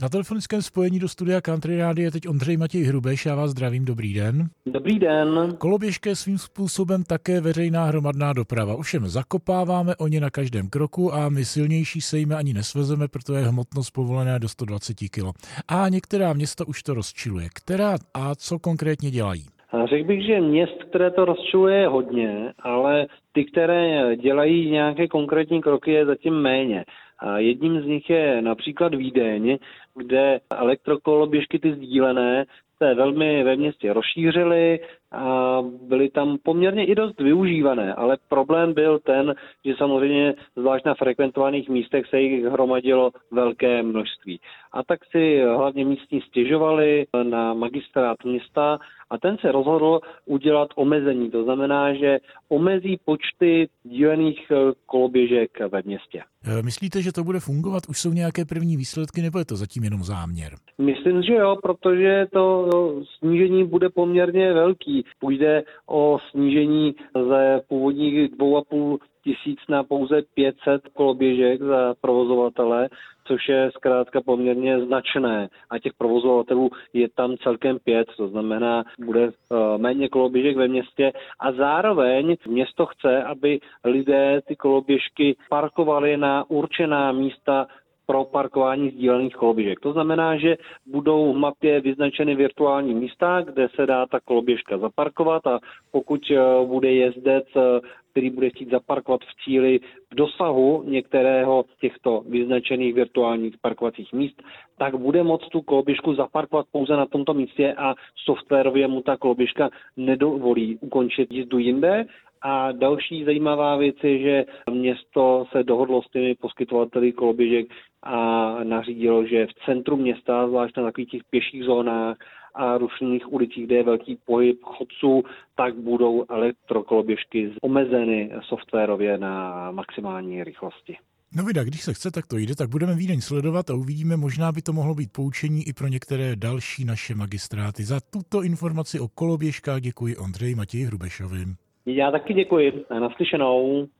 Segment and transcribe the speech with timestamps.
[0.00, 3.84] Na telefonickém spojení do studia Country Radio je teď Ondřej Matěj Hrubeš, já vás zdravím,
[3.84, 4.44] dobrý den.
[4.66, 5.56] Dobrý den.
[5.58, 8.74] Koloběžka je svým způsobem také veřejná hromadná doprava.
[8.74, 13.38] Ovšem zakopáváme o ně na každém kroku a my silnější se jimi ani nesvezeme, protože
[13.38, 15.24] je hmotnost povolená do 120 kg.
[15.68, 17.48] A některá města už to rozčiluje.
[17.54, 19.44] Která a co konkrétně dělají?
[19.90, 25.60] Řekl bych, že měst, které to rozčiluje, je hodně, ale ty, které dělají nějaké konkrétní
[25.60, 26.84] kroky, je zatím méně.
[27.18, 29.58] A jedním z nich je například Vídeň,
[29.94, 32.46] kde elektrokoloběžky ty sdílené
[32.82, 34.80] se velmi ve městě rozšířily
[35.12, 35.58] a
[35.88, 39.34] byly tam poměrně i dost využívané, ale problém byl ten,
[39.64, 44.40] že samozřejmě zvlášť na frekventovaných místech se jich hromadilo velké množství.
[44.72, 48.78] A tak si hlavně místní stěžovali na magistrát města
[49.10, 51.30] a ten se rozhodl udělat omezení.
[51.30, 54.52] To znamená, že omezí počty dílených
[54.86, 56.22] koloběžek ve městě.
[56.44, 57.82] E, myslíte, že to bude fungovat?
[57.88, 60.52] Už jsou nějaké první výsledky, nebo je to zatím jenom záměr?
[60.78, 62.70] Myslím, že jo, protože to
[63.18, 65.04] snížení bude poměrně velký.
[65.18, 66.94] Půjde o snížení
[67.28, 72.88] ze původních 2,5 tisíc na pouze 500 koloběžek za provozovatele,
[73.24, 75.48] což je zkrátka poměrně značné.
[75.70, 79.32] A těch provozovatelů je tam celkem pět, to znamená, bude uh,
[79.76, 87.12] méně koloběžek ve městě a zároveň město chce, aby lidé ty koloběžky parkovali na určená
[87.12, 87.66] místa
[88.12, 89.80] pro parkování sdílených koloběžek.
[89.80, 95.46] To znamená, že budou v mapě vyznačeny virtuální místa, kde se dá ta koloběžka zaparkovat
[95.46, 95.58] a
[95.90, 99.80] pokud eh, bude jezdec, eh, který bude chtít zaparkovat v cíli
[100.12, 104.42] v dosahu některého těchto vyznačených virtuálních parkovacích míst,
[104.78, 109.70] tak bude moct tu koloběžku zaparkovat pouze na tomto místě a softwarově mu ta koloběžka
[109.96, 112.04] nedovolí ukončit jízdu jinde
[112.42, 117.66] a další zajímavá věc je, že město se dohodlo s těmi poskytovateli koloběžek
[118.02, 118.16] a
[118.64, 122.16] nařídilo, že v centru města, zvlášť na takových těch pěších zónách
[122.54, 125.22] a rušených ulicích, kde je velký pohyb chodců,
[125.56, 130.96] tak budou elektrokoloběžky omezeny softwarově na maximální rychlosti.
[131.36, 134.52] No vida, když se chce, tak to jde, tak budeme Vídeň sledovat a uvidíme, možná
[134.52, 137.84] by to mohlo být poučení i pro některé další naše magistráty.
[137.84, 141.44] Za tuto informaci o koloběžkách děkuji Ondřeji Matěji Hrubešovi.
[141.86, 142.84] Já taky děkuji.
[142.98, 143.88] Naslyšenou.